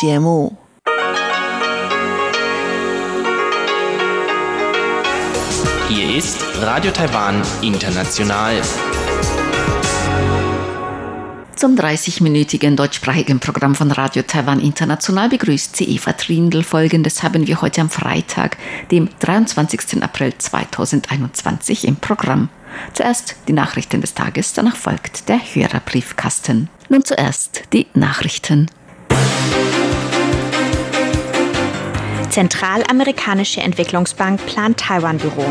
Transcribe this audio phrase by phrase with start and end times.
[0.00, 0.56] 节目。
[5.88, 8.60] Hier ist Radio Taiwan International.
[11.56, 16.62] Zum 30-minütigen deutschsprachigen Programm von Radio Taiwan International begrüßt sie Eva Trindl.
[16.62, 18.56] Folgendes haben wir heute am Freitag,
[18.90, 20.02] dem 23.
[20.02, 22.48] April 2021 im Programm.
[22.92, 26.68] Zuerst die Nachrichten des Tages, danach folgt der Hörerbriefkasten.
[26.88, 28.68] Nun zuerst die Nachrichten.
[32.34, 35.44] Zentralamerikanische Entwicklungsbank plant Taiwan-Büro.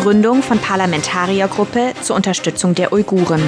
[0.00, 3.40] Gründung von Parlamentariergruppe zur Unterstützung der Uiguren.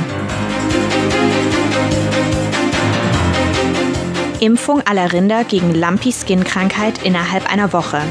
[4.39, 8.03] Impfung aller Rinder gegen Lumpy-Skin-Krankheit innerhalb einer Woche.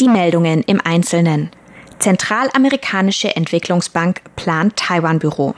[0.00, 1.52] Die Meldungen im Einzelnen.
[2.00, 5.54] Zentralamerikanische Entwicklungsbank plant Taiwan-Büro.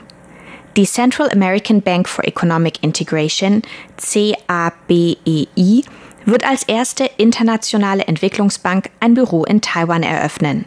[0.75, 3.61] Die Central American Bank for Economic Integration,
[3.95, 5.85] CABEI,
[6.25, 10.65] wird als erste internationale Entwicklungsbank ein Büro in Taiwan eröffnen.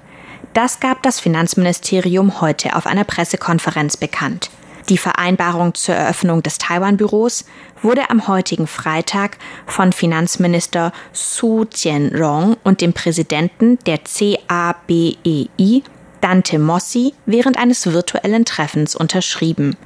[0.54, 4.48] Das gab das Finanzministerium heute auf einer Pressekonferenz bekannt.
[4.88, 7.44] Die Vereinbarung zur Eröffnung des Taiwan-Büros
[7.86, 15.82] wurde am heutigen Freitag von Finanzminister Su Jianrong und dem Präsidenten der CABEI,
[16.20, 19.76] Dante Mossi, während eines virtuellen Treffens unterschrieben.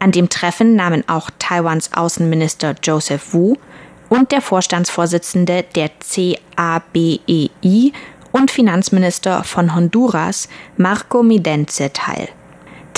[0.00, 3.56] An dem Treffen nahmen auch Taiwans Außenminister Joseph Wu
[4.08, 7.50] und der Vorstandsvorsitzende der CABEI
[8.32, 12.28] und Finanzminister von Honduras Marco Midenze teil.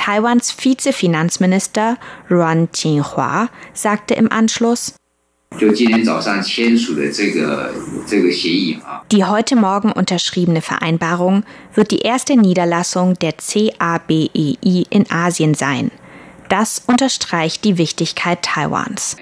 [0.00, 1.98] Taiwans Vizefinanzminister
[2.30, 4.94] Ruan Jinhua sagte im Anschluss,
[9.12, 15.90] die heute Morgen unterschriebene Vereinbarung wird die erste Niederlassung der CABEI in Asien sein.
[16.48, 19.18] Das unterstreicht die Wichtigkeit Taiwans.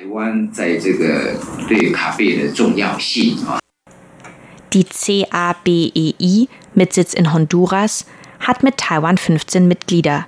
[4.72, 8.06] Die CABEI mit Sitz in Honduras
[8.38, 10.26] hat mit Taiwan 15 Mitglieder.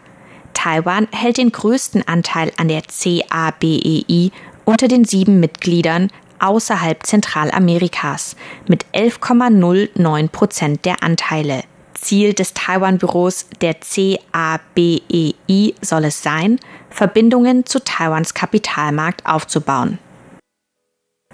[0.63, 4.31] Taiwan hält den größten Anteil an der CABEI
[4.67, 8.37] unter den sieben Mitgliedern außerhalb Zentralamerikas
[8.69, 11.65] mit 11,09 Prozent der Anteile.
[11.95, 15.35] Ziel des Taiwan-Büros der CABEI
[15.81, 16.61] soll es sein,
[16.91, 19.99] Verbindungen zu Taiwans Kapitalmarkt aufzubauen.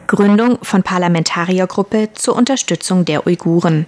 [0.07, 3.87] Gründung von Parlamentariergruppe zur Unterstützung der Uiguren.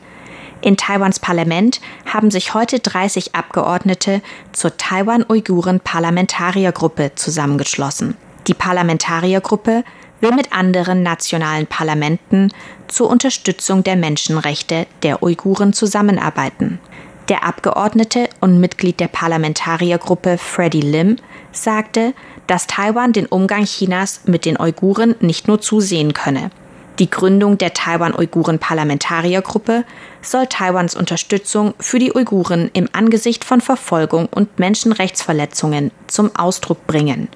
[0.60, 4.20] In Taiwans Parlament haben sich heute 30 Abgeordnete
[4.52, 8.16] zur Taiwan-Uiguren-Parlamentariergruppe zusammengeschlossen.
[8.48, 9.84] Die Parlamentariergruppe
[10.20, 12.52] will mit anderen nationalen Parlamenten
[12.88, 16.80] zur Unterstützung der Menschenrechte der Uiguren zusammenarbeiten.
[17.28, 21.16] Der Abgeordnete und Mitglied der Parlamentariergruppe Freddie Lim
[21.52, 22.14] sagte,
[22.46, 26.50] dass Taiwan den Umgang Chinas mit den Uiguren nicht nur zusehen könne.
[26.98, 29.84] Die Gründung der Taiwan-Uiguren-Parlamentariergruppe
[30.20, 37.28] soll Taiwans Unterstützung für die Uiguren im Angesicht von Verfolgung und Menschenrechtsverletzungen zum Ausdruck bringen.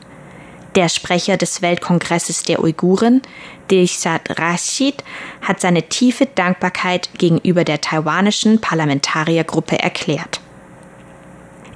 [0.75, 3.23] Der Sprecher des Weltkongresses der Uiguren,
[3.71, 5.05] Dilshad Rashid,
[5.43, 10.41] hat seine tiefe Dankbarkeit gegenüber der taiwanischen Parlamentariergruppe erklärt.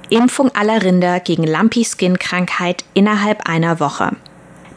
[0.09, 4.11] Impfung aller Rinder gegen Lumpy-Skin-Krankheit innerhalb einer Woche.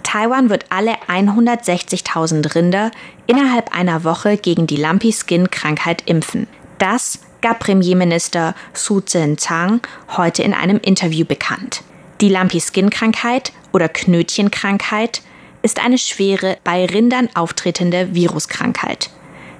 [0.02, 2.90] Taiwan wird alle 160.000 Rinder
[3.26, 6.46] innerhalb einer Woche gegen die Lumpy-Skin-Krankheit impfen.
[6.78, 9.80] Das gab Premierminister Su Zhen-Zhang
[10.16, 11.82] heute in einem Interview bekannt.
[12.20, 15.22] Die Lumpy-Skin-Krankheit oder Knötchenkrankheit
[15.62, 19.10] ist eine schwere, bei Rindern auftretende Viruskrankheit.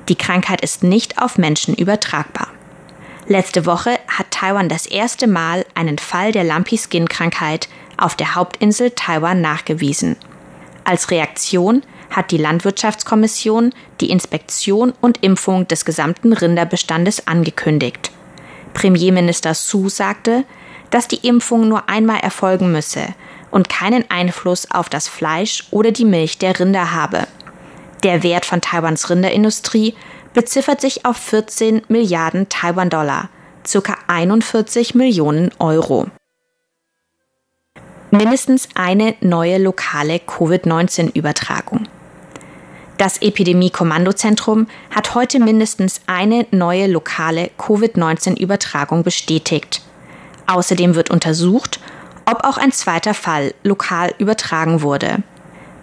[0.08, 2.48] Die Krankheit ist nicht auf Menschen übertragbar.
[3.26, 7.68] Letzte Woche hat Taiwan das erste Mal einen Fall der Lumpy-Skin-Krankheit
[8.00, 10.16] auf der Hauptinsel Taiwan nachgewiesen.
[10.84, 18.10] Als Reaktion hat die Landwirtschaftskommission die Inspektion und Impfung des gesamten Rinderbestandes angekündigt.
[18.74, 20.44] Premierminister Su sagte,
[20.90, 23.06] dass die Impfung nur einmal erfolgen müsse
[23.50, 27.26] und keinen Einfluss auf das Fleisch oder die Milch der Rinder habe.
[28.02, 29.94] Der Wert von Taiwans Rinderindustrie
[30.32, 33.28] beziffert sich auf 14 Milliarden Taiwan-Dollar,
[33.70, 33.98] ca.
[34.06, 36.06] 41 Millionen Euro.
[38.12, 41.86] Mindestens eine neue lokale Covid-19-Übertragung.
[42.98, 49.82] Das Epidemie-Kommandozentrum hat heute mindestens eine neue lokale Covid-19-Übertragung bestätigt.
[50.48, 51.78] Außerdem wird untersucht,
[52.26, 55.22] ob auch ein zweiter Fall lokal übertragen wurde.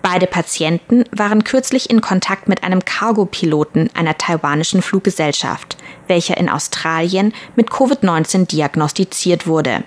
[0.02, 5.78] Beide Patienten waren kürzlich in Kontakt mit einem Cargo-Piloten einer taiwanischen Fluggesellschaft.
[6.08, 9.84] welcher in Australien mit Covid-19 diagnostiziert wurde.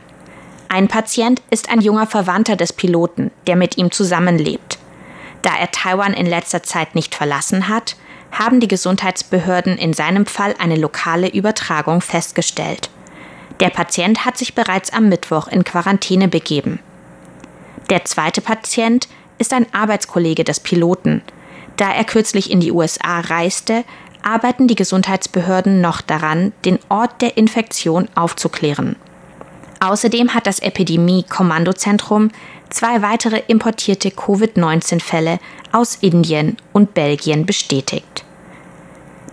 [0.72, 4.78] Ein Patient ist ein junger Verwandter des Piloten, der mit ihm zusammenlebt.
[5.43, 7.96] Da er Taiwan in letzter Zeit nicht verlassen hat,
[8.31, 12.88] haben die Gesundheitsbehörden in seinem Fall eine lokale Übertragung festgestellt.
[13.58, 16.78] Der Patient hat sich bereits am Mittwoch in Quarantäne begeben.
[17.90, 19.08] Der zweite Patient
[19.38, 21.23] ist ein Arbeitskollege des Piloten.
[21.78, 23.82] Da er kürzlich in die USA reiste,
[24.23, 28.94] arbeiten die Gesundheitsbehörden noch daran, den Ort der Infektion aufzuklären.
[29.80, 32.30] Außerdem hat das Epidemie-Kommandozentrum
[32.68, 35.38] zwei weitere importierte Covid-19-Fälle
[35.72, 38.24] aus Indien und Belgien bestätigt.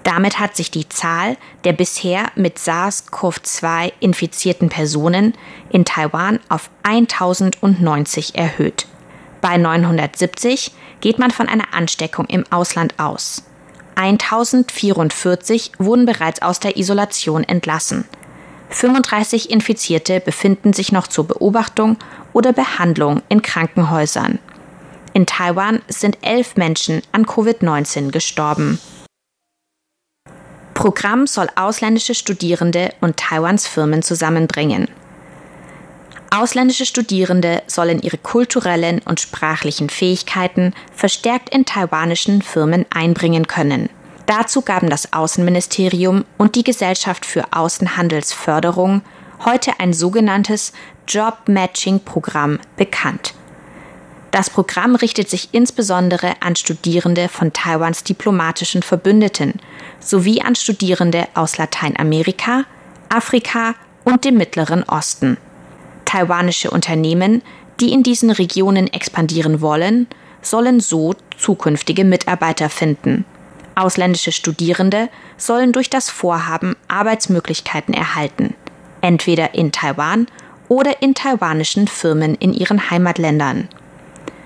[0.03, 1.35] Damit hat sich die Zahl
[1.65, 5.33] der bisher mit SARS-CoV-2 infizierten Personen
[5.69, 8.87] in Taiwan auf 1090 erhöht.
[9.41, 10.71] Bei 970
[11.01, 13.43] geht man von einer Ansteckung im Ausland aus.
[13.95, 18.05] 1044 wurden bereits aus der Isolation entlassen.
[18.69, 21.97] 35 Infizierte befinden sich noch zur Beobachtung
[22.33, 24.39] oder Behandlung in Krankenhäusern.
[25.13, 28.79] In Taiwan sind elf Menschen an Covid-19 gestorben.
[30.73, 34.87] Programm soll ausländische Studierende und Taiwans Firmen zusammenbringen.
[36.29, 43.89] Ausländische Studierende sollen ihre kulturellen und sprachlichen Fähigkeiten verstärkt in taiwanischen Firmen einbringen können.
[44.27, 49.01] Dazu gaben das Außenministerium und die Gesellschaft für Außenhandelsförderung
[49.45, 50.73] heute ein sogenanntes
[51.07, 53.33] Job Matching Programm bekannt.
[54.31, 59.61] Das Programm richtet sich insbesondere an Studierende von Taiwans diplomatischen Verbündeten
[60.01, 62.65] sowie an Studierende aus Lateinamerika,
[63.07, 65.37] Afrika und dem Mittleren Osten.
[66.03, 67.41] Taiwanische Unternehmen,
[67.79, 70.07] die in diesen Regionen expandieren wollen,
[70.41, 73.23] sollen so zukünftige Mitarbeiter finden.
[73.77, 75.07] Ausländische Studierende
[75.37, 78.55] sollen durch das Vorhaben Arbeitsmöglichkeiten erhalten,
[79.01, 80.25] entweder in Taiwan
[80.67, 83.69] oder in taiwanischen Firmen in ihren Heimatländern.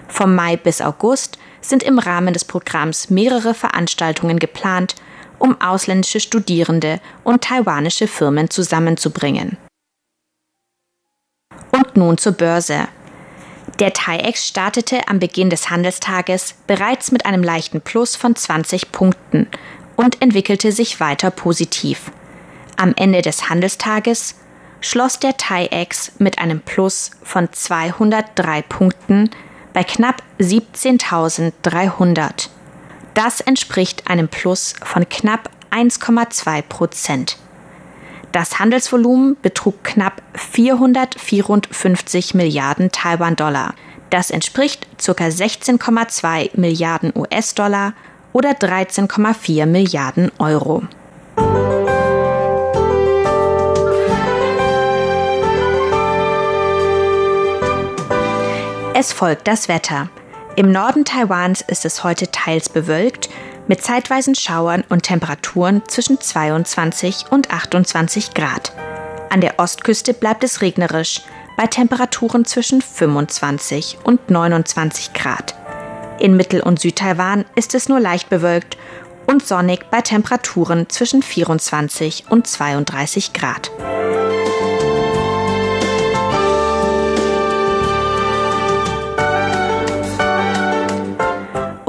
[0.10, 4.96] Vom Mai bis August sind im Rahmen des Programms mehrere Veranstaltungen geplant,
[5.40, 9.56] um ausländische Studierende und taiwanische Firmen zusammenzubringen.
[11.72, 12.90] Und nun zur Börse.
[13.82, 19.48] Der TAIEX startete am Beginn des Handelstages bereits mit einem leichten Plus von 20 Punkten
[19.96, 22.12] und entwickelte sich weiter positiv.
[22.78, 24.36] Am Ende des Handelstages
[24.82, 29.32] schloss der TAIEX mit einem Plus von 203 Punkten
[29.74, 32.50] bei knapp 17.300.
[33.16, 37.38] Das entspricht einem Plus von knapp 1,2 Prozent.
[38.32, 43.74] Das Handelsvolumen betrug knapp 454 Milliarden Taiwan-Dollar.
[44.10, 45.12] Das entspricht ca.
[45.12, 47.94] 16,2 Milliarden US-Dollar
[48.32, 50.84] oder 13,4 Milliarden Euro.
[58.94, 60.10] Es folgt das Wetter.
[60.56, 63.30] Im Norden Taiwans ist es heute teils bewölkt,
[63.72, 68.74] mit zeitweisen Schauern und Temperaturen zwischen 22 und 28 Grad.
[69.30, 71.22] An der Ostküste bleibt es regnerisch,
[71.56, 75.56] bei Temperaturen zwischen 25 und 29 Grad.
[76.20, 78.76] In Mittel- und Südtaiwan ist es nur leicht bewölkt
[79.26, 83.72] und sonnig bei Temperaturen zwischen 24 und 32 Grad.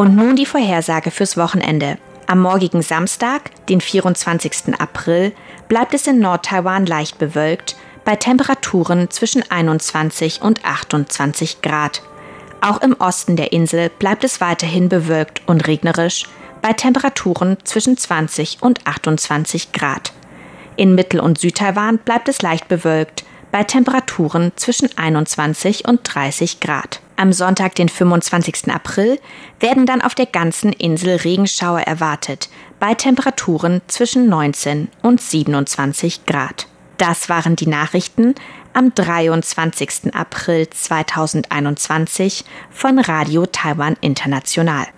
[0.03, 1.97] Und nun die Vorhersage fürs Wochenende.
[2.27, 4.75] Am morgigen Samstag, den 24.
[4.77, 5.31] April,
[5.69, 12.03] bleibt es in Nordtaiwan leicht bewölkt, bei Temperaturen zwischen 21 und 28 Grad.
[12.61, 16.25] Auch im Osten der Insel bleibt es weiterhin bewölkt und regnerisch,
[16.63, 20.13] bei Temperaturen zwischen 20 und 28 Grad.
[20.75, 27.01] In Mittel- und Südtaiwan bleibt es leicht bewölkt, bei Temperaturen zwischen 21 und 30 Grad.
[27.23, 28.73] Am Sonntag, den 25.
[28.73, 29.21] April,
[29.61, 32.51] werden dann auf der ganzen Insel Regenschauer erwartet,
[32.81, 36.67] bei Temperaturen zwischen 19 und 27 Grad.
[36.99, 38.35] Das waren die Nachrichten
[38.73, 40.13] am 23.
[40.17, 44.89] April 2021 von Radio Taiwan International.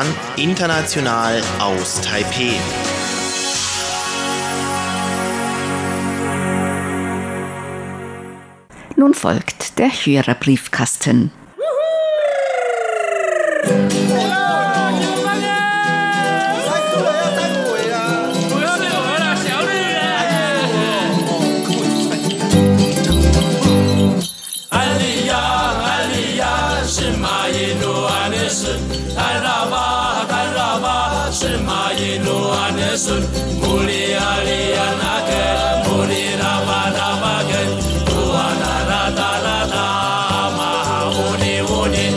[0.00, 2.54] Rahman international aus Taipeh.
[8.96, 11.32] Nun folgt der Hörerbriefkasten.
[38.88, 39.86] Rata rata
[40.56, 40.98] maha
[41.30, 42.08] uni uni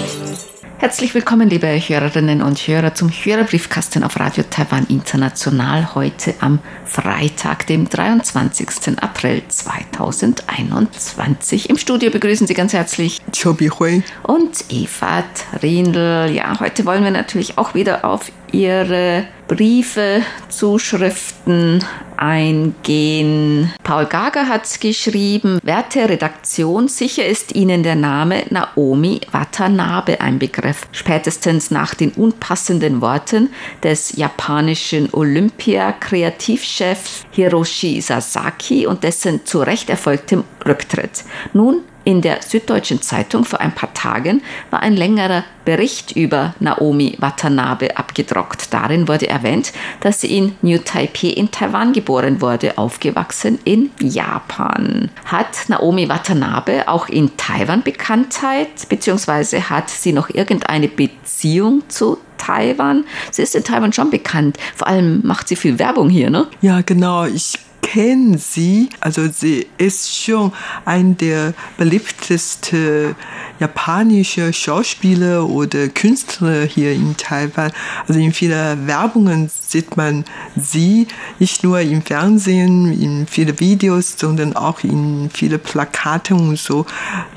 [0.79, 7.67] Herzlich willkommen, liebe Hörerinnen und Hörer, zum Hörerbriefkasten auf Radio Taiwan International heute am Freitag,
[7.67, 8.99] dem 23.
[8.99, 11.69] April 2021.
[11.69, 15.23] Im Studio begrüßen Sie ganz herzlich Chobi Hui und Eva
[15.59, 16.31] Trindl.
[16.33, 21.83] Ja, heute wollen wir natürlich auch wieder auf Ihre Briefe, Zuschriften
[22.15, 23.73] eingehen.
[23.83, 30.87] Paul Gager hat geschrieben, werte Redaktion, sicher ist Ihnen der Name Naomi Watanabe ein Begriff.
[30.91, 33.49] Spätestens nach den unpassenden Worten
[33.81, 41.25] des japanischen Olympia-Kreativchefs Hiroshi Sasaki und dessen zu Recht erfolgtem Rücktritt.
[41.53, 47.15] Nun in der Süddeutschen Zeitung vor ein paar Tagen war ein längerer Bericht über Naomi
[47.19, 48.73] Watanabe abgedruckt.
[48.73, 55.09] Darin wurde erwähnt, dass sie in New Taipei in Taiwan geboren wurde, aufgewachsen in Japan.
[55.25, 63.05] Hat Naomi Watanabe auch in Taiwan Bekanntheit, beziehungsweise hat sie noch irgendeine Beziehung zu Taiwan?
[63.31, 64.57] Sie ist in Taiwan schon bekannt.
[64.75, 66.47] Vor allem macht sie viel Werbung hier, ne?
[66.61, 67.25] Ja, genau.
[67.25, 68.89] Ich kennen sie.
[68.99, 70.51] Also sie ist schon
[70.85, 73.15] ein der beliebtesten
[73.59, 77.71] japanische Schauspieler oder Künstler hier in Taiwan.
[78.07, 80.25] Also in vielen Werbungen sieht man
[80.55, 81.07] sie
[81.39, 86.85] nicht nur im Fernsehen, in vielen Videos, sondern auch in viele Plakate und so.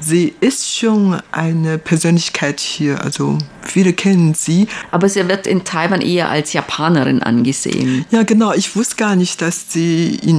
[0.01, 3.03] Sie ist schon eine Persönlichkeit hier.
[3.03, 4.69] Also viele kennen sie.
[4.91, 8.07] Aber sie wird in Taiwan eher als Japanerin angesehen.
[8.11, 8.53] Ja, genau.
[8.53, 10.36] Ich wusste gar nicht, dass sie in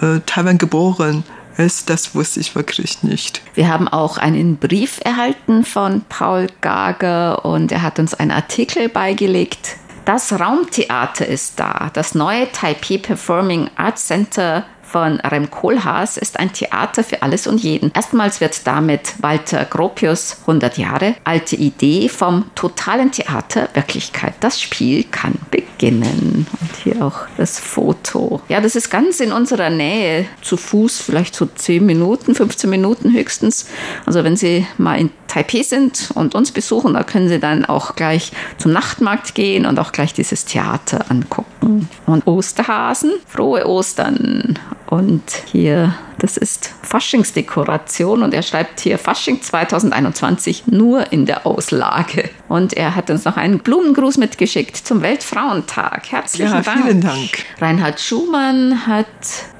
[0.00, 1.24] äh, Taiwan geboren
[1.56, 1.90] ist.
[1.90, 3.42] Das wusste ich wirklich nicht.
[3.54, 8.88] Wir haben auch einen Brief erhalten von Paul Gager und er hat uns einen Artikel
[8.88, 9.76] beigelegt.
[10.04, 11.90] Das Raumtheater ist da.
[11.92, 17.62] Das neue Taipei Performing Arts Center von Rem Koolhaas ist ein Theater für alles und
[17.62, 17.90] jeden.
[17.94, 24.34] Erstmals wird damit Walter Gropius 100 Jahre alte Idee vom totalen Theater Wirklichkeit.
[24.40, 26.46] Das Spiel kann beginnen.
[26.60, 28.42] Und hier auch das Foto.
[28.48, 30.26] Ja, das ist ganz in unserer Nähe.
[30.42, 33.68] Zu Fuß vielleicht so 10 Minuten, 15 Minuten höchstens.
[34.04, 37.96] Also wenn Sie mal in Taipei sind und uns besuchen, da können Sie dann auch
[37.96, 41.88] gleich zum Nachtmarkt gehen und auch gleich dieses Theater angucken.
[42.04, 44.58] Und Osterhasen, frohe Ostern.
[44.92, 52.28] Und hier, das ist Faschingsdekoration und er schreibt hier Fasching 2021 nur in der Auslage.
[52.46, 56.12] Und er hat uns noch einen Blumengruß mitgeschickt zum Weltfrauentag.
[56.12, 56.82] Herzlichen ja, Dank.
[56.82, 57.30] Vielen Dank.
[57.58, 59.06] Reinhard Schumann hat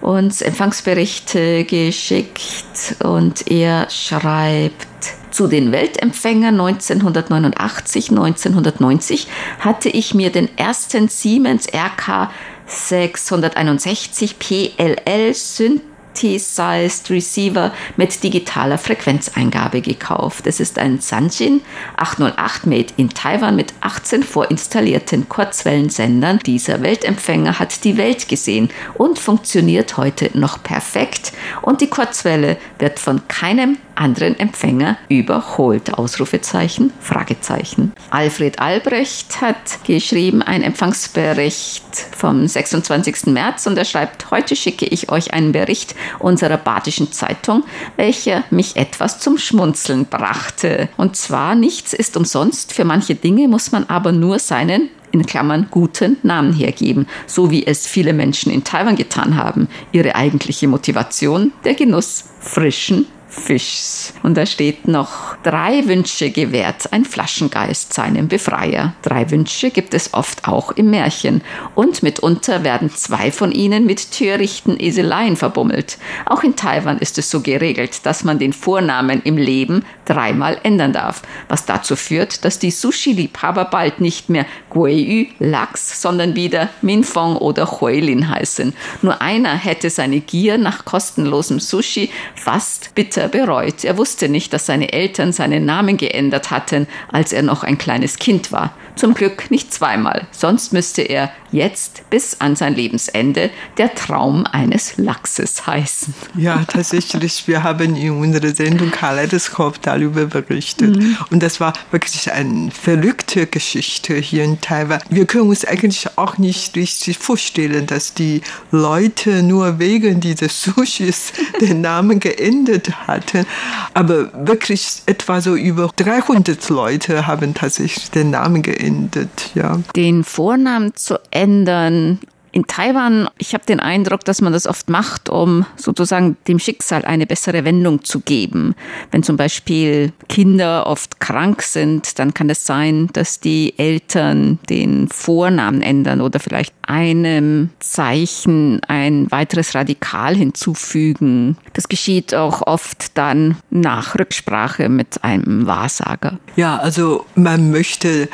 [0.03, 4.87] uns Empfangsberichte geschickt und er schreibt,
[5.31, 9.29] zu den Weltempfängern 1989, 1990
[9.61, 12.29] hatte ich mir den ersten Siemens RK
[12.73, 20.47] 661 PLL Synthesized Receiver mit digitaler Frequenzeingabe gekauft.
[20.47, 21.61] Es ist ein Sanjin
[21.97, 26.39] 808 made in Taiwan mit 18 vorinstallierten Kurzwellensendern.
[26.39, 32.99] Dieser Weltempfänger hat die Welt gesehen und funktioniert heute noch perfekt und die Kurzwelle wird
[32.99, 35.95] von keinem anderen Empfänger überholt.
[35.95, 37.93] Ausrufezeichen, Fragezeichen.
[38.11, 41.85] Alfred Albrecht hat geschrieben ein Empfangsbericht
[42.17, 43.27] vom 26.
[43.27, 47.65] März und er schreibt, heute schicke ich euch einen Bericht unserer badischen Zeitung,
[47.97, 50.89] welcher mich etwas zum Schmunzeln brachte.
[50.97, 55.69] Und zwar, nichts ist umsonst, für manche Dinge muss man aber nur seinen in Klammern
[55.71, 59.69] guten Namen hergeben, so wie es viele Menschen in Taiwan getan haben.
[59.93, 64.13] Ihre eigentliche Motivation, der Genuss frischen Fischs.
[64.23, 68.95] Und da steht noch, drei Wünsche gewährt ein Flaschengeist seinem Befreier.
[69.01, 71.41] Drei Wünsche gibt es oft auch im Märchen.
[71.75, 75.97] Und mitunter werden zwei von ihnen mit törichten Eseleien verbummelt.
[76.27, 80.93] Auch in Taiwan ist es so geregelt, dass man den Vornamen im Leben dreimal ändern
[80.93, 81.23] darf.
[81.49, 87.81] Was dazu führt, dass die Sushi-Liebhaber bald nicht mehr Guiyu, Lachs, sondern wieder Minfong oder
[87.81, 88.75] Huilin heißen.
[89.01, 93.85] Nur einer hätte seine Gier nach kostenlosem Sushi fast bitter bitter bereut.
[93.85, 98.19] Er wusste nicht, dass seine Eltern seinen Namen geändert hatten, als er noch ein kleines
[98.19, 98.75] Kind war.
[98.95, 104.97] Zum Glück nicht zweimal, sonst müsste er jetzt bis an sein Lebensende der Traum eines
[104.99, 106.15] Lachses heißen.
[106.37, 110.97] Ja, tatsächlich, wir haben in unserer Sendung Kaleidoskop darüber berichtet.
[110.97, 111.17] Mhm.
[111.31, 115.01] Und das war wirklich eine verrückte Geschichte hier in Taiwan.
[115.09, 121.33] Wir können uns eigentlich auch nicht richtig vorstellen, dass die Leute nur wegen dieses Sushis
[121.61, 123.47] den Namen geändert hatten.
[123.95, 129.81] Aber wirklich etwa so über 300 Leute haben tatsächlich den Namen geändert beendet, ja.
[129.95, 132.19] Den Vornamen zu ändern,
[132.53, 137.05] in Taiwan, ich habe den Eindruck, dass man das oft macht, um sozusagen dem Schicksal
[137.05, 138.75] eine bessere Wendung zu geben.
[139.11, 145.09] Wenn zum Beispiel Kinder oft krank sind, dann kann es sein, dass die Eltern den
[145.09, 151.57] Vornamen ändern oder vielleicht einem Zeichen ein weiteres Radikal hinzufügen.
[151.73, 156.39] Das geschieht auch oft dann nach Rücksprache mit einem Wahrsager.
[156.57, 158.29] Ja, also man möchte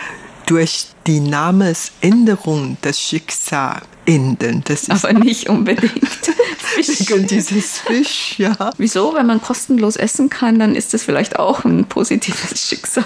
[0.49, 4.63] durch die Namensänderung das Schicksal enden.
[4.65, 5.93] Das Aber nicht unbedingt.
[6.77, 8.71] Wegen dieses Fisch, ja.
[8.79, 9.15] Wieso?
[9.15, 13.05] Wenn man kostenlos essen kann, dann ist das vielleicht auch ein positives Schicksal.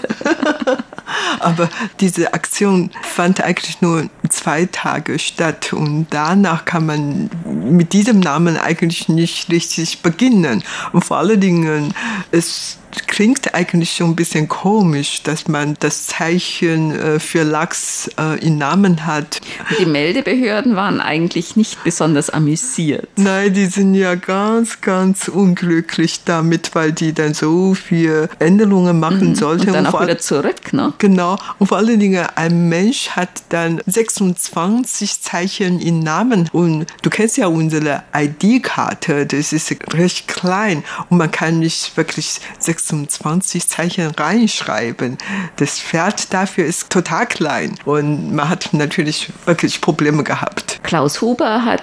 [1.41, 1.69] Aber
[1.99, 8.57] diese Aktion fand eigentlich nur zwei Tage statt und danach kann man mit diesem Namen
[8.57, 10.63] eigentlich nicht richtig beginnen.
[10.93, 11.93] Und vor allen Dingen,
[12.31, 18.39] es klingt eigentlich schon ein bisschen komisch, dass man das Zeichen äh, für Lachs äh,
[18.45, 19.41] in Namen hat.
[19.79, 23.09] Die Meldebehörden waren eigentlich nicht besonders amüsiert.
[23.17, 29.31] Nein, die sind ja ganz, ganz unglücklich damit, weil die dann so viele Änderungen machen
[29.31, 29.35] mhm.
[29.35, 29.69] sollten.
[29.69, 30.93] Und dann auch wieder zurück, ne?
[30.99, 31.37] Genau.
[31.59, 36.49] Und vor allen Dingen, ein Mensch hat dann 26 Zeichen in Namen.
[36.53, 40.85] Und du kennst ja unsere ID-Karte, das ist recht klein.
[41.09, 45.19] Und man kann nicht wirklich 26 26 Zeichen reinschreiben.
[45.57, 50.81] Das Pferd dafür ist total klein und man hat natürlich wirklich Probleme gehabt.
[50.83, 51.83] Klaus Huber hat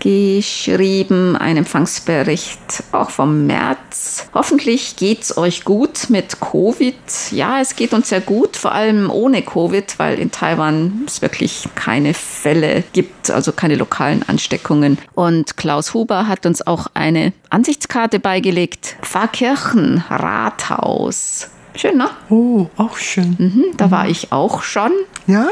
[0.00, 2.58] geschrieben, ein Empfangsbericht
[2.92, 4.28] auch vom März.
[4.34, 6.94] Hoffentlich geht's euch gut mit Covid.
[7.30, 11.68] Ja, es geht uns sehr gut, vor allem ohne Covid, weil in Taiwan es wirklich
[11.74, 14.98] keine Fälle gibt, also keine lokalen Ansteckungen.
[15.14, 18.96] Und Klaus Huber hat uns auch eine Ansichtskarte beigelegt.
[19.02, 21.50] Pfarrkirchen, Rathaus.
[21.76, 22.10] Schön, ne?
[22.28, 23.36] Oh, auch schön.
[23.38, 23.90] Mhm, da mhm.
[23.90, 24.92] war ich auch schon.
[25.26, 25.46] Ja?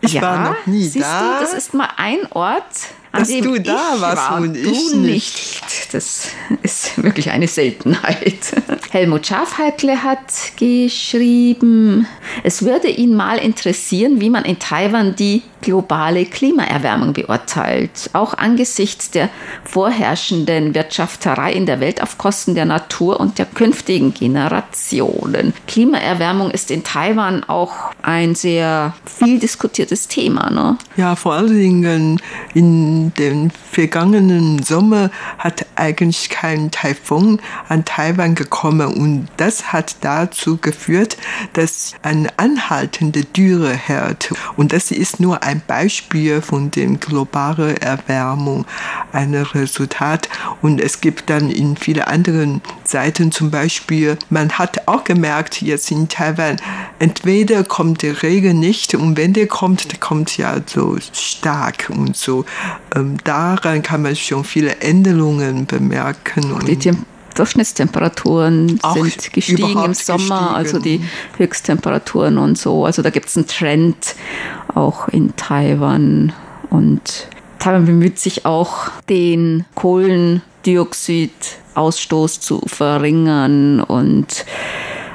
[0.00, 1.38] Ich ja, war noch nie siehst da.
[1.38, 2.64] Du, das ist mal ein Ort,
[3.12, 5.92] dass du da warst war, und ich nicht.
[5.92, 6.28] Das
[6.62, 8.54] ist wirklich eine Seltenheit.
[8.90, 12.06] Helmut Schafheitle hat geschrieben,
[12.44, 19.10] es würde ihn mal interessieren, wie man in Taiwan die globale Klimaerwärmung beurteilt, auch angesichts
[19.10, 19.28] der
[19.64, 25.52] vorherrschenden Wirtschafterei in der Welt auf Kosten der Natur und der künftigen Generationen.
[25.66, 30.50] Klimaerwärmung ist in Taiwan auch ein sehr viel diskutiertes Thema.
[30.50, 30.78] Ne?
[30.96, 32.20] Ja, vor allen Dingen
[32.54, 40.58] in dem vergangenen Sommer hat eigentlich kein Taifun an Taiwan gekommen und das hat dazu
[40.58, 41.16] geführt,
[41.54, 44.32] dass eine anhaltende Dürre herrscht.
[44.56, 48.66] Und das ist nur ein Beispiel von dem globalen Erwärmung,
[49.12, 50.28] ein Resultat.
[50.62, 55.90] Und es gibt dann in vielen anderen Seiten zum Beispiel, man hat auch gemerkt, jetzt
[55.90, 56.56] in Taiwan,
[56.98, 62.16] entweder kommt der Regen nicht und wenn der kommt, der kommt ja so stark und
[62.16, 62.44] so.
[62.94, 66.52] Ähm, daran kann man schon viele Änderungen bemerken.
[66.52, 66.92] Und die
[67.34, 70.54] Durchschnittstemperaturen Auch sind gestiegen im Sommer, gestiegen.
[70.54, 71.00] also die
[71.36, 72.84] Höchsttemperaturen und so.
[72.84, 74.16] Also da gibt es einen Trend
[74.74, 76.32] auch in Taiwan.
[76.70, 84.44] Und Taiwan bemüht sich auch, den Kohlendioxidausstoß zu verringern und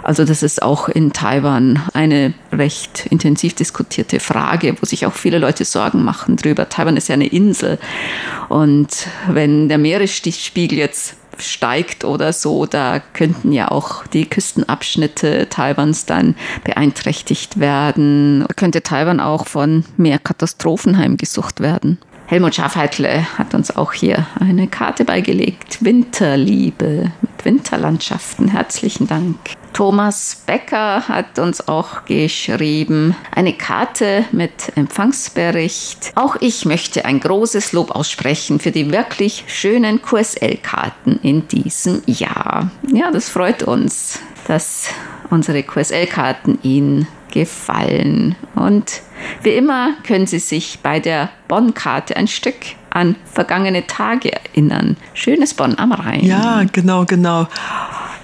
[0.05, 5.39] also das ist auch in Taiwan eine recht intensiv diskutierte Frage, wo sich auch viele
[5.39, 6.69] Leute Sorgen machen drüber.
[6.69, 7.79] Taiwan ist ja eine Insel
[8.47, 16.05] und wenn der Meeresspiegel jetzt steigt oder so, da könnten ja auch die Küstenabschnitte Taiwans
[16.05, 18.45] dann beeinträchtigt werden.
[18.55, 21.97] Könnte Taiwan auch von mehr Katastrophen heimgesucht werden.
[22.27, 25.83] Helmut Schafheitle hat uns auch hier eine Karte beigelegt.
[25.85, 28.47] Winterliebe mit Winterlandschaften.
[28.47, 29.37] Herzlichen Dank.
[29.73, 36.13] Thomas Becker hat uns auch geschrieben, eine Karte mit Empfangsbericht.
[36.15, 42.71] Auch ich möchte ein großes Lob aussprechen für die wirklich schönen QSL-Karten in diesem Jahr.
[42.91, 44.89] Ja, das freut uns, dass
[45.29, 48.35] unsere QSL-Karten Ihnen gefallen.
[48.55, 49.01] Und
[49.43, 52.55] wie immer können Sie sich bei der Bonn-Karte ein Stück
[52.89, 54.95] an vergangene Tage erinnern.
[55.13, 56.23] Schönes Bonn am Rhein.
[56.23, 57.47] Ja, genau, genau.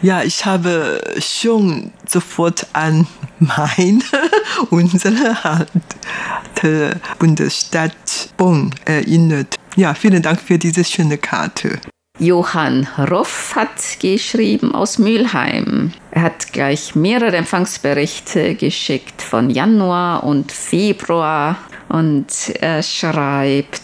[0.02, 3.06] Ja, ich habe schon sofort an
[3.40, 4.00] meine,
[4.70, 5.68] unsere
[7.20, 9.58] Bundesstadt Bonn erinnert.
[9.76, 11.80] Ja, vielen Dank für diese schöne Karte.
[12.22, 15.92] Johann Ruff hat geschrieben aus Mülheim.
[16.12, 21.58] Er hat gleich mehrere Empfangsberichte geschickt von Januar und Februar
[21.92, 22.28] und
[22.62, 23.82] er schreibt,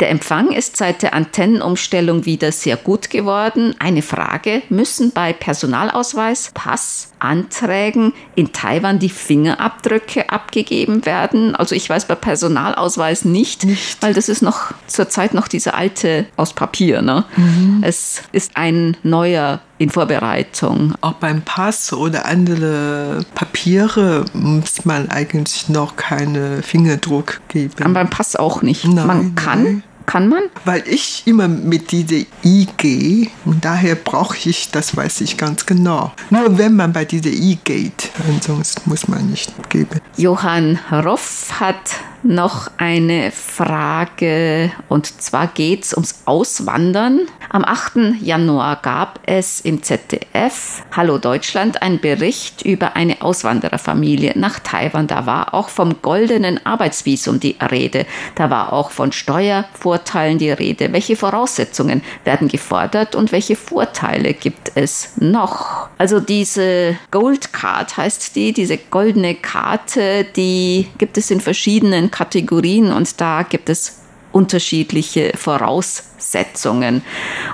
[0.00, 3.74] der Empfang ist seit der Antennenumstellung wieder sehr gut geworden.
[3.78, 11.56] Eine Frage, müssen bei Personalausweis, Pass, Anträgen in Taiwan die Fingerabdrücke abgegeben werden?
[11.56, 14.02] Also ich weiß bei Personalausweis nicht, nicht.
[14.02, 17.00] weil das ist noch zurzeit noch diese alte aus Papier.
[17.00, 17.24] Ne?
[17.36, 17.82] Mhm.
[17.82, 20.94] Es ist ein neuer in Vorbereitung.
[21.00, 27.74] Auch beim Pass oder andere Papiere muss man eigentlich noch keine Fingerdruck geben.
[27.80, 28.84] Aber beim Pass auch nicht.
[28.86, 29.62] Nein, man kann.
[29.64, 29.82] Nein.
[30.06, 30.44] Kann man?
[30.64, 35.66] Weil ich immer mit dieser I gehe und daher brauche ich, das weiß ich ganz
[35.66, 36.12] genau.
[36.30, 40.00] Nur wenn man bei dieser I geht, ansonsten muss man nicht geben.
[40.16, 47.20] Johann Roff hat noch eine Frage und zwar geht es ums Auswandern.
[47.50, 48.20] Am 8.
[48.20, 55.06] Januar gab es im ZDF Hallo Deutschland einen Bericht über eine Auswandererfamilie nach Taiwan.
[55.06, 58.06] Da war auch vom goldenen Arbeitsvisum die Rede.
[58.34, 60.92] Da war auch von Steuervorteilen die Rede.
[60.92, 65.88] Welche Voraussetzungen werden gefordert und welche Vorteile gibt es noch?
[65.98, 72.92] Also diese Gold Card heißt die, diese goldene Karte, die gibt es in verschiedenen Kategorien
[72.92, 74.00] und da gibt es
[74.32, 77.02] unterschiedliche Voraussetzungen.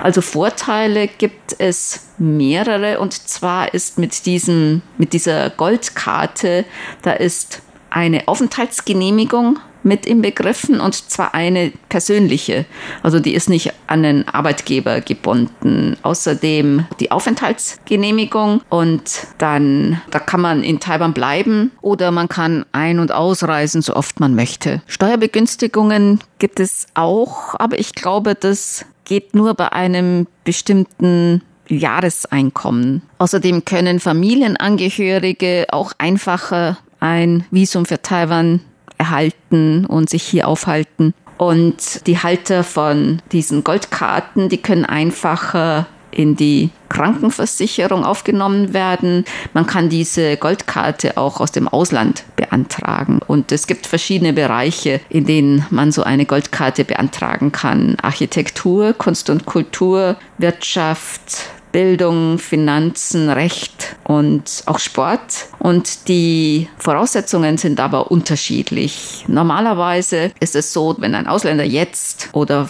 [0.01, 6.65] Also Vorteile gibt es mehrere und zwar ist mit diesem, mit dieser Goldkarte,
[7.03, 12.65] da ist eine Aufenthaltsgenehmigung mit inbegriffen und zwar eine persönliche.
[13.03, 15.97] Also die ist nicht an den Arbeitgeber gebunden.
[16.03, 22.99] Außerdem die Aufenthaltsgenehmigung und dann, da kann man in Taiwan bleiben oder man kann ein-
[22.99, 24.83] und ausreisen, so oft man möchte.
[24.87, 33.03] Steuerbegünstigungen gibt es auch, aber ich glaube, das geht nur bei einem bestimmten Jahreseinkommen.
[33.19, 38.61] Außerdem können Familienangehörige auch einfacher ein Visum für Taiwan
[39.03, 41.13] erhalten und sich hier aufhalten.
[41.39, 49.25] Und die Halter von diesen Goldkarten, die können einfacher in die Krankenversicherung aufgenommen werden.
[49.55, 53.21] Man kann diese Goldkarte auch aus dem Ausland beantragen.
[53.27, 57.97] Und es gibt verschiedene Bereiche, in denen man so eine Goldkarte beantragen kann.
[58.03, 65.49] Architektur, Kunst und Kultur, Wirtschaft, Bildung, Finanzen, Recht und auch Sport.
[65.59, 69.25] Und die Voraussetzungen sind aber unterschiedlich.
[69.27, 72.69] Normalerweise ist es so, wenn ein Ausländer jetzt oder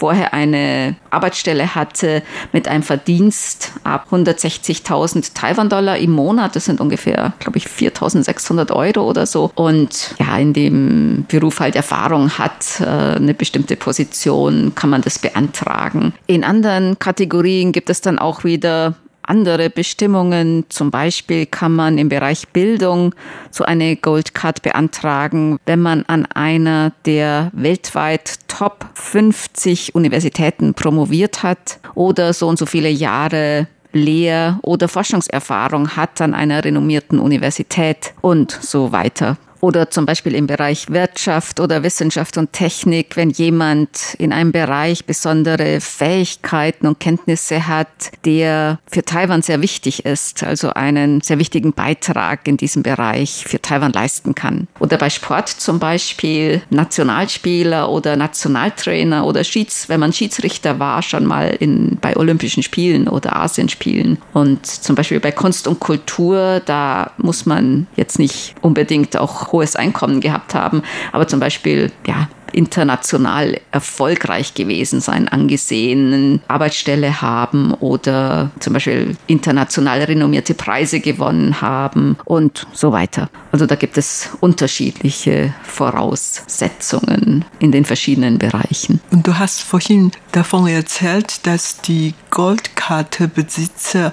[0.00, 6.56] vorher eine Arbeitsstelle hatte mit einem Verdienst ab 160.000 Taiwan-Dollar im Monat.
[6.56, 9.52] Das sind ungefähr, glaube ich, 4.600 Euro oder so.
[9.54, 15.18] Und ja, in dem Beruf halt Erfahrung hat, äh, eine bestimmte Position, kann man das
[15.18, 16.14] beantragen.
[16.26, 20.64] In anderen Kategorien gibt es dann auch wieder andere Bestimmungen.
[20.68, 23.14] Zum Beispiel kann man im Bereich Bildung
[23.50, 31.42] so eine Gold Card beantragen, wenn man an einer der weltweit Top 50 Universitäten promoviert
[31.42, 38.14] hat oder so und so viele Jahre Lehr- oder Forschungserfahrung hat an einer renommierten Universität
[38.20, 44.14] und so weiter oder zum Beispiel im Bereich Wirtschaft oder Wissenschaft und Technik, wenn jemand
[44.18, 47.88] in einem Bereich besondere Fähigkeiten und Kenntnisse hat,
[48.24, 53.60] der für Taiwan sehr wichtig ist, also einen sehr wichtigen Beitrag in diesem Bereich für
[53.60, 54.68] Taiwan leisten kann.
[54.78, 61.26] Oder bei Sport zum Beispiel Nationalspieler oder Nationaltrainer oder Schieds, wenn man Schiedsrichter war, schon
[61.26, 64.18] mal in, bei Olympischen Spielen oder Asienspielen.
[64.32, 69.76] Und zum Beispiel bei Kunst und Kultur, da muss man jetzt nicht unbedingt auch hohes
[69.76, 70.82] Einkommen gehabt haben,
[71.12, 80.02] aber zum Beispiel, ja, international erfolgreich gewesen sein, angesehenen Arbeitsstelle haben oder zum Beispiel international
[80.02, 83.30] renommierte Preise gewonnen haben und so weiter.
[83.52, 89.00] Also da gibt es unterschiedliche Voraussetzungen in den verschiedenen Bereichen.
[89.10, 94.12] Und du hast vorhin davon erzählt, dass die Goldkarte-Besitzer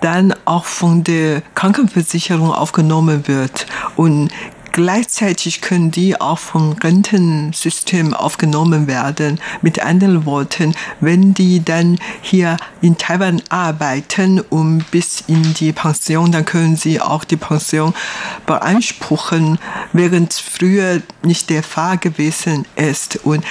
[0.00, 3.66] dann auch von der Krankenversicherung aufgenommen wird.
[3.94, 4.30] Und
[4.72, 9.38] Gleichzeitig können die auch vom Rentensystem aufgenommen werden.
[9.60, 16.32] Mit anderen Worten, wenn die dann hier in Taiwan arbeiten und bis in die Pension,
[16.32, 17.92] dann können sie auch die Pension
[18.46, 19.58] beanspruchen,
[19.92, 23.20] während früher nicht der Fall gewesen ist.
[23.24, 23.44] Und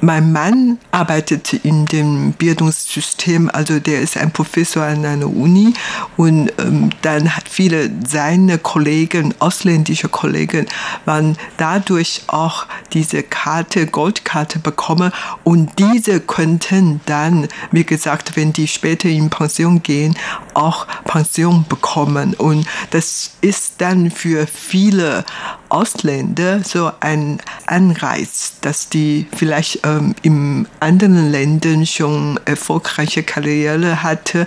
[0.00, 5.72] mein Mann arbeitet in dem Bildungssystem, also der ist ein Professor an einer Uni
[6.16, 10.55] und ähm, dann hat viele seiner Kollegen, ausländische Kollegen,
[11.04, 15.12] waren dadurch auch diese Karte, Goldkarte bekommen
[15.44, 20.16] und diese könnten dann, wie gesagt, wenn die später in Pension gehen,
[20.54, 25.24] auch Pension bekommen und das ist dann für viele
[25.68, 34.46] Ausländer so ein Anreiz, dass die vielleicht ähm, in anderen Ländern schon erfolgreiche Karriere hatte.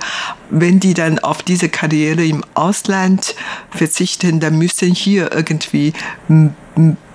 [0.49, 3.35] Wenn die dann auf diese Karriere im Ausland
[3.71, 5.93] verzichten, dann müssen hier irgendwie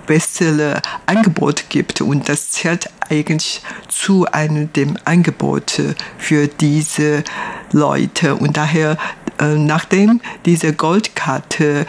[0.05, 5.81] bessere Angebot gibt und das zählt eigentlich zu einem dem Angebot
[6.17, 7.23] für diese
[7.71, 8.97] Leute und daher
[9.39, 11.85] äh, nachdem diese Goldkarte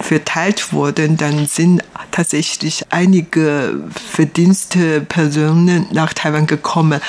[0.00, 7.00] verteilt wurden, dann sind tatsächlich einige verdienste Personen nach Taiwan gekommen.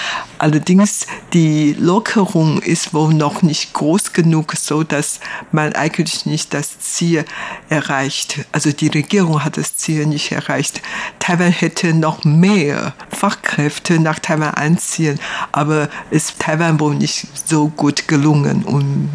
[0.42, 5.20] Allerdings die Lockerung ist wohl noch nicht groß genug, so dass
[5.52, 7.26] man eigentlich nicht das Ziel
[7.70, 8.40] erreicht.
[8.52, 10.82] Also die Regierung hat das Ziel nicht erreicht.
[11.20, 15.20] Taiwan hätte noch mehr Fachkräfte nach Taiwan anziehen,
[15.52, 19.12] aber ist Taiwan wohl nicht so gut gelungen und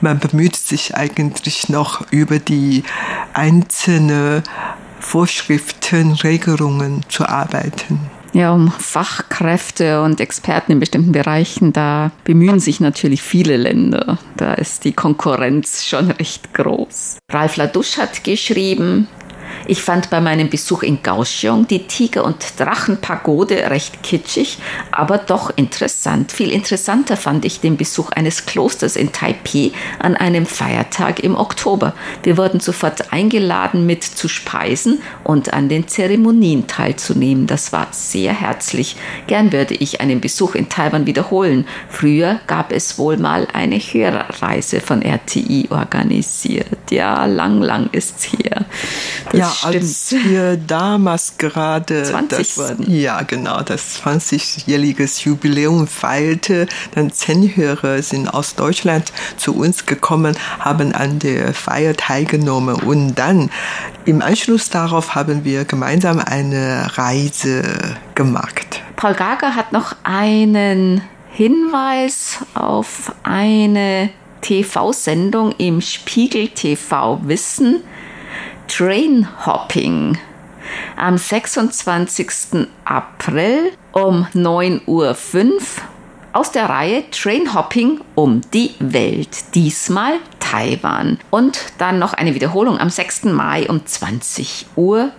[0.00, 2.84] man bemüht sich eigentlich noch über die
[3.34, 4.42] einzelne
[4.98, 8.00] Vorschriften, Regelungen zu arbeiten.
[8.32, 14.18] Ja, um Fachkräfte und Experten in bestimmten Bereichen, da bemühen sich natürlich viele Länder.
[14.36, 17.18] Da ist die Konkurrenz schon recht groß.
[17.30, 19.08] Ralf Ladusch hat geschrieben,
[19.66, 24.58] ich fand bei meinem Besuch in Kaohsiung die Tiger- und Drachenpagode recht kitschig,
[24.90, 26.32] aber doch interessant.
[26.32, 31.94] Viel interessanter fand ich den Besuch eines Klosters in Taipei an einem Feiertag im Oktober.
[32.22, 37.46] Wir wurden sofort eingeladen, mit zu speisen und an den Zeremonien teilzunehmen.
[37.46, 38.96] Das war sehr herzlich.
[39.26, 41.66] Gern würde ich einen Besuch in Taiwan wiederholen.
[41.88, 46.90] Früher gab es wohl mal eine Hörerreise von RTI organisiert.
[46.90, 48.64] Ja, lang, lang ist's hier.
[49.32, 52.90] Das ja, als wir damals gerade 20 das, wurden.
[52.90, 56.66] Ja, genau, das 20-jähriges Jubiläum feierte.
[56.94, 63.14] Dann zehn Hörer sind aus Deutschland zu uns gekommen, haben an der Feier teilgenommen und
[63.14, 63.50] dann
[64.04, 67.62] im Anschluss darauf haben wir gemeinsam eine Reise
[68.14, 68.82] gemacht.
[68.96, 77.82] Paul Gager hat noch einen Hinweis auf eine TV-Sendung im Spiegel TV Wissen.
[78.70, 80.16] Train Hopping
[80.96, 82.68] am 26.
[82.84, 85.16] April um 9.05 Uhr
[86.32, 91.18] aus der Reihe Train Hopping um die Welt, diesmal Taiwan.
[91.30, 93.24] Und dann noch eine Wiederholung am 6.
[93.24, 95.10] Mai um 20.15 Uhr.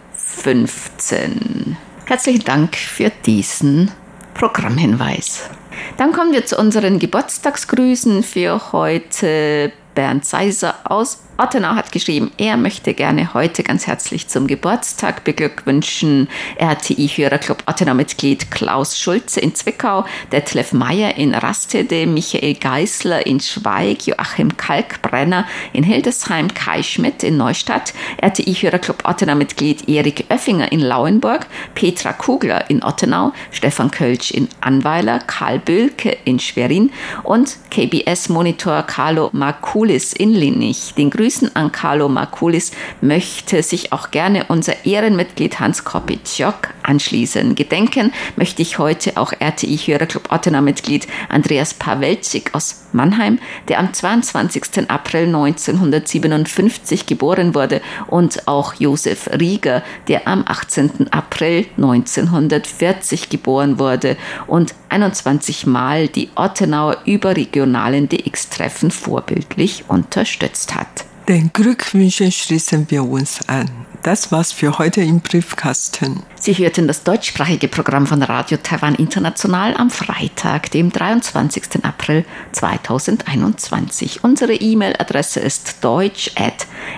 [2.06, 3.92] Herzlichen Dank für diesen
[4.34, 5.50] Programmhinweis.
[5.98, 9.74] Dann kommen wir zu unseren Geburtstagsgrüßen für heute.
[9.94, 16.30] Bernd Seiser aus Ottenau hat geschrieben, er möchte gerne heute ganz herzlich zum Geburtstag beglückwünschen
[16.60, 24.56] RTI-Hörerclub Ottenau-Mitglied Klaus Schulze in Zwickau, Detlef Meyer in Rastede, Michael Geißler in Schweig, Joachim
[24.56, 32.70] Kalkbrenner in Hildesheim, Kai Schmidt in Neustadt, RTI-Hörerclub Ottenau-Mitglied Erik Oeffinger in Lauenburg, Petra Kugler
[32.70, 36.92] in Ottenau, Stefan Kölsch in Anweiler, Karl Bülke in Schwerin
[37.24, 40.94] und KBS-Monitor Carlo Markulis in Linnich.
[40.96, 47.56] Den Grüßen Grüßen an Carlo Markulis möchte sich auch gerne unser Ehrenmitglied Hans Kopitschok anschließen.
[47.56, 53.40] Gedenken möchte ich heute auch RTI-Hörerclub Ottenau-Mitglied Andreas Pawelczyk aus Mannheim,
[53.70, 54.90] der am 22.
[54.90, 61.14] April 1957 geboren wurde, und auch Josef Rieger, der am 18.
[61.14, 64.18] April 1940 geboren wurde
[64.48, 71.06] und 21 Mal die Ottenauer überregionalen DX-Treffen vorbildlich unterstützt hat.
[71.32, 73.70] Den Glückwünschen schließen wir uns an.
[74.04, 76.24] Das war's für heute im Briefkasten.
[76.38, 81.86] Sie hörten das deutschsprachige Programm von Radio Taiwan International am Freitag, dem 23.
[81.86, 84.26] April 2021.
[84.26, 85.78] Unsere E-Mail-Adresse ist